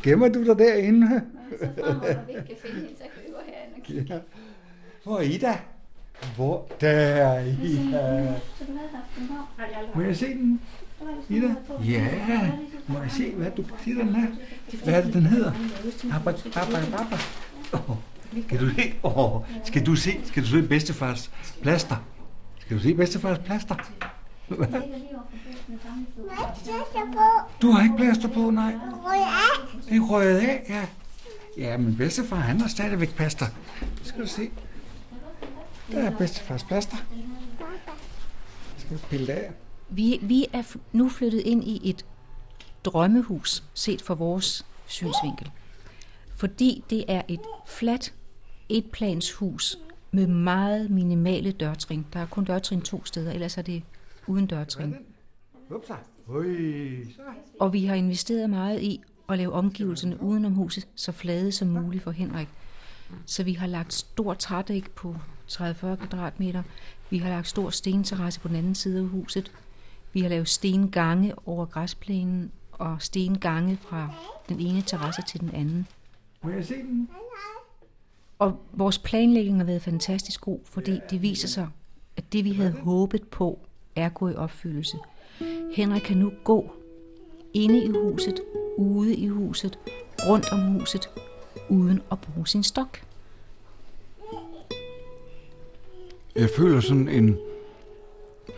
[0.02, 1.00] Gemmer du dig derinde?
[1.00, 4.06] Nej, så fremover, vi kan finde hende, så kan vi gå herinde og kigge.
[4.14, 4.18] Ja.
[5.04, 5.58] Hvor er Ida?
[6.36, 6.70] Hvor?
[6.80, 8.34] Der er Ida.
[9.94, 10.60] Må jeg se den?
[11.28, 11.54] Ida?
[11.84, 12.50] Ja,
[12.86, 14.26] må jeg se, hvad du siger, den her?
[14.84, 15.52] Hvad er det, den hedder?
[16.10, 17.16] Baba, baba, baba.
[17.72, 17.96] Oh,
[18.46, 18.94] skal du se?
[19.02, 20.20] Oh, skal du se?
[20.24, 21.30] Skal du se bedstefars
[21.62, 21.96] plaster?
[22.58, 23.74] Skal du se bedstefars plaster?
[24.48, 24.68] Hvad?
[27.62, 28.72] Du har ikke plaster på, nej.
[29.88, 30.86] Det er røget af, ja.
[31.56, 33.46] Ja, men bedstefar, han har stadigvæk plaster.
[34.02, 34.50] Skal du se.
[35.92, 36.96] Der er bedstefars plaster.
[38.78, 39.50] Skal du pille af?
[39.88, 42.06] Vi, vi er nu flyttet ind i et
[42.84, 45.50] drømmehus, set fra vores synsvinkel.
[46.36, 48.14] Fordi det er et fladt,
[48.68, 49.78] etplanshus
[50.10, 52.06] med meget minimale dørtrin.
[52.12, 53.82] Der er kun dørtrin to steder, ellers er det
[54.26, 54.94] uden dørtrin.
[57.60, 62.04] Og vi har investeret meget i at lave omgivelserne udenom huset så flade som muligt
[62.04, 62.48] for Henrik.
[63.26, 65.16] Så vi har lagt stor trædæk på
[65.50, 66.62] 30-40 kvadratmeter.
[67.10, 69.52] Vi har lagt stor stenterrasse på den anden side af huset.
[70.12, 74.10] Vi har lavet stengange over græsplænen og stengange fra
[74.48, 75.86] den ene terrasse til den anden.
[76.42, 77.08] Må jeg se den?
[78.38, 81.68] Og vores planlægning har været fantastisk god, fordi det viser sig,
[82.16, 83.58] at det vi havde håbet på,
[83.96, 84.96] er gået i opfyldelse.
[85.74, 86.72] Henrik kan nu gå
[87.54, 88.40] inde i huset,
[88.78, 89.78] ude i huset,
[90.28, 91.10] rundt om huset,
[91.68, 93.00] uden at bruge sin stok.
[96.36, 97.38] Jeg føler sådan en,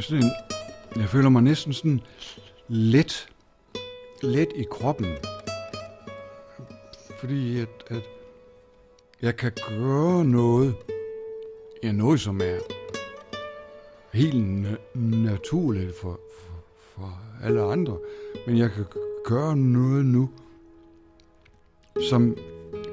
[0.01, 0.31] sådan en
[0.97, 2.01] jeg føler mig næsten sådan
[2.69, 3.29] let,
[4.23, 5.07] let i kroppen.
[7.21, 8.03] Fordi at, at
[9.23, 10.75] jeg kan gøre noget,
[11.83, 12.59] ja noget som er
[14.13, 16.53] helt na- naturligt for, for,
[16.95, 17.99] for alle andre.
[18.47, 18.85] Men jeg kan
[19.31, 20.31] gøre noget nu,
[22.11, 22.37] som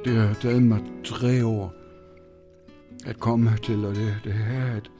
[0.05, 1.73] det har taget mig tre år
[3.05, 4.91] at komme til, og det, det er, at,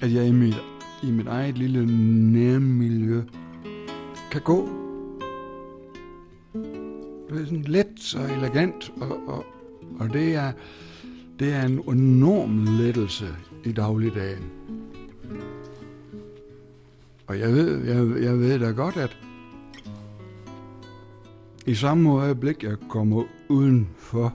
[0.00, 0.56] at jeg i mit,
[1.02, 1.86] i mit eget lille
[2.32, 3.22] nærmiljø
[4.30, 4.68] kan gå
[7.30, 9.46] det er sådan let og elegant, og, og,
[10.00, 10.52] og det, er,
[11.38, 13.28] det er en enorm lettelse
[13.64, 14.44] i dagligdagen.
[17.26, 19.16] Og jeg ved, jeg, jeg ved da godt, at
[21.70, 24.34] i samme øjeblik, jeg kommer udenfor,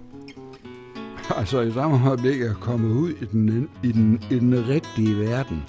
[1.37, 5.63] altså i samme øjeblik, jeg kommer ud i den, i den, i den rigtige verden,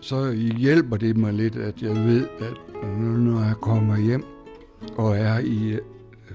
[0.00, 2.78] så hjælper det mig lidt, at jeg ved, at
[3.18, 4.24] når jeg kommer hjem
[4.96, 5.80] og er i øh,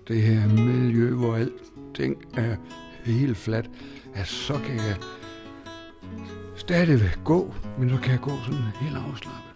[0.08, 2.56] det her miljø, hvor alting er
[3.04, 3.70] helt fladt,
[4.14, 4.96] at så kan jeg
[6.56, 9.47] stadigvæk gå, men så kan jeg gå sådan helt afslappet.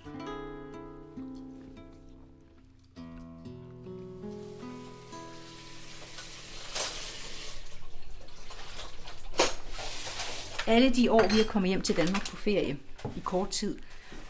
[10.67, 12.77] Alle de år, vi er kommet hjem til Danmark på ferie
[13.15, 13.77] i kort tid,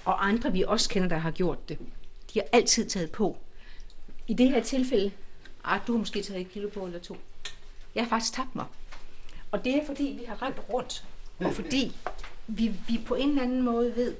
[0.05, 1.77] og andre, vi også kender, der har gjort det,
[2.33, 3.37] de har altid taget på.
[4.27, 5.11] I det her tilfælde,
[5.63, 7.17] ah, du har måske taget et kilo på eller to.
[7.95, 8.65] Jeg har faktisk tabt mig.
[9.51, 11.05] Og det er fordi, vi har rent rundt,
[11.39, 11.95] og fordi
[12.47, 14.15] vi, vi på en eller anden måde ved,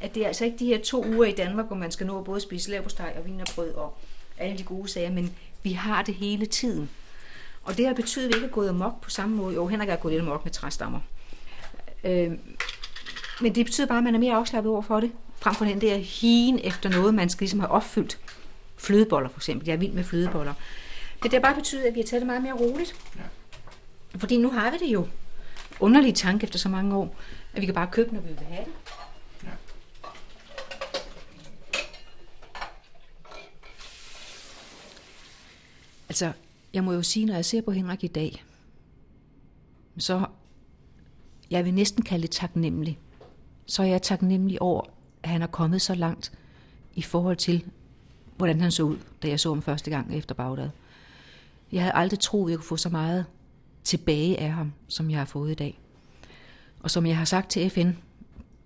[0.00, 2.18] at det er altså ikke de her to uger i Danmark, hvor man skal nå
[2.18, 3.98] at både spise leverpostej og vinerbrød og
[4.38, 6.90] alle de gode sager, men vi har det hele tiden.
[7.62, 9.54] Og det har betydet, at vi ikke er gået amok på samme måde.
[9.54, 11.00] Jo, Henrik er gået lidt amok med træstammer.
[12.04, 12.32] Øh,
[13.40, 15.80] men det betyder bare, at man er mere afslappet over for det, frem for den
[15.80, 18.18] der hien efter noget, man skal ligesom have opfyldt.
[18.76, 19.66] Flødeboller for eksempel.
[19.66, 20.54] Jeg er vild med flødeboller.
[21.22, 22.94] Det har bare betydet, at vi har taget det meget mere roligt.
[23.16, 23.22] Ja.
[24.18, 25.08] Fordi nu har vi det jo.
[25.80, 27.16] Underlig tanke efter så mange år,
[27.54, 28.72] at vi kan bare købe, når vi vil have det.
[29.44, 29.48] Ja.
[36.08, 36.32] Altså,
[36.72, 38.44] jeg må jo sige, når jeg ser på Henrik i dag,
[39.98, 40.26] så
[41.50, 42.98] jeg vil næsten kalde det taknemmelig.
[43.66, 44.82] Så er jeg taknemmelig over,
[45.22, 46.32] at han er kommet så langt
[46.94, 47.64] i forhold til,
[48.36, 50.70] hvordan han så ud, da jeg så ham første gang efter Bagdad.
[51.72, 53.24] Jeg havde aldrig troet, at jeg kunne få så meget
[53.84, 55.78] tilbage af ham, som jeg har fået i dag.
[56.80, 57.90] Og som jeg har sagt til FN,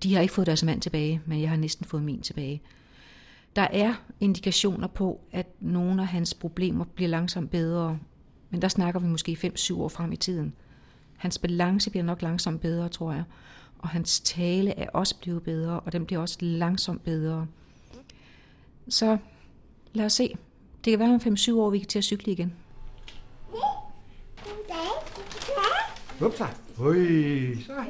[0.02, 2.62] de har ikke fået deres mand tilbage, men jeg har næsten fået min tilbage.
[3.56, 7.98] Der er indikationer på, at nogle af hans problemer bliver langsomt bedre,
[8.50, 10.54] men der snakker vi måske 5-7 år frem i tiden.
[11.24, 13.24] Hans balance bliver nok langsomt bedre, tror jeg.
[13.78, 17.46] Og hans tale er også blevet bedre, og den bliver også langsomt bedre.
[18.88, 19.18] Så
[19.92, 20.36] lad os se.
[20.84, 22.54] Det kan være om 5-7 år, vi kan til at cykle igen.
[26.20, 26.44] Upsa.
[26.78, 27.62] Oi.
[27.62, 27.84] så.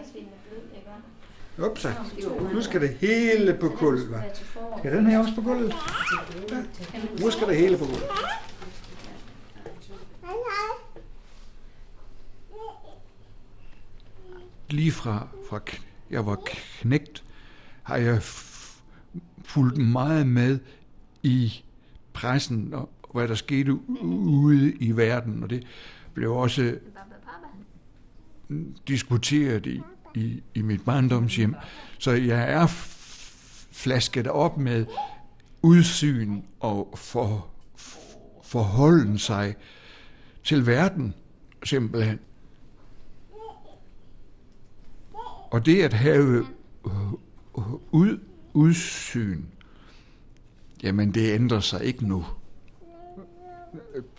[1.67, 1.89] Upsa.
[2.53, 4.79] Nu skal det hele på gulvet, hva'?
[4.79, 5.75] Skal den her også på gulvet?
[6.51, 6.63] Ja.
[7.21, 8.05] Nu skal det hele på gulvet.
[14.75, 15.61] Lige fra, fra
[16.11, 17.25] jeg var knægt,
[17.83, 18.23] har jeg
[19.45, 20.59] fulgt meget med
[21.23, 21.63] i
[22.13, 23.73] pressen og hvad der skete
[24.03, 25.67] ude i verden, og det
[26.15, 26.79] blev også
[28.89, 29.81] diskuteret i,
[30.15, 31.55] i, i mit barndomshjem.
[31.99, 32.67] Så jeg er
[33.73, 34.87] flasket op med
[35.63, 37.47] udsyn og for,
[38.43, 39.55] forholden sig
[40.45, 41.15] til verden,
[41.65, 42.19] simpelthen.
[45.55, 46.47] Og det at have
[46.87, 47.13] øh,
[47.93, 48.19] ud,
[48.55, 49.43] udsyn,
[50.83, 52.25] jamen det ændrer sig ikke nu.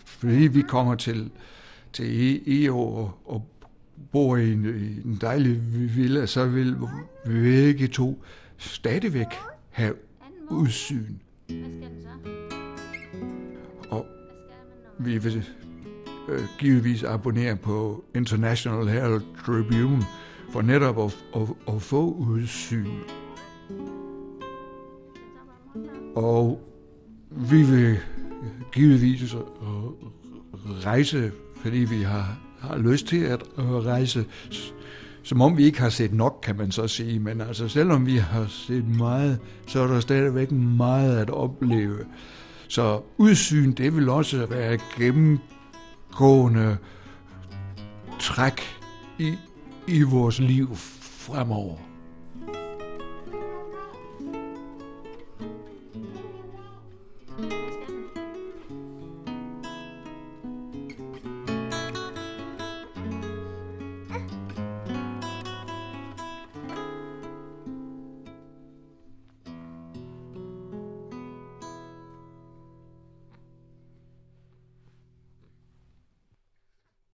[0.04, 1.30] Fordi vi kommer til,
[1.92, 3.48] til EU og, og
[4.12, 5.60] bor i en, i en dejlig
[5.96, 6.76] villa, så vil
[7.26, 8.22] vi begge to
[8.56, 9.34] stadigvæk
[9.70, 9.94] have
[10.50, 11.14] udsyn.
[13.90, 14.06] Og
[14.98, 15.44] vi vil
[16.28, 20.02] øh, givetvis abonnere på International Herald Tribune
[20.50, 22.90] for netop at, at, at få udsyn.
[26.14, 26.60] Og
[27.30, 27.98] vi vil
[28.72, 29.40] givetvis øh,
[30.84, 34.24] rejse, fordi vi har, har lyst til at rejse,
[35.22, 37.18] som om vi ikke har set nok, kan man så sige.
[37.18, 41.98] Men altså, selvom vi har set meget, så er der stadigvæk meget at opleve.
[42.68, 46.76] Så udsyn, det vil også være gennemgående
[48.20, 48.62] træk
[49.18, 49.34] i,
[49.88, 51.85] i vores liv fremover.